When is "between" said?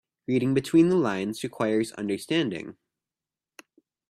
0.55-0.89